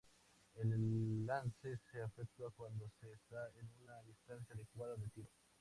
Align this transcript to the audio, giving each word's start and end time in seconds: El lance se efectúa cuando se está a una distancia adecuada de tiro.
El 0.55 1.27
lance 1.27 1.77
se 1.91 2.01
efectúa 2.03 2.49
cuando 2.57 2.89
se 2.99 3.11
está 3.13 3.35
a 3.45 3.49
una 3.83 4.01
distancia 4.07 4.55
adecuada 4.55 4.95
de 4.95 5.07
tiro. 5.09 5.29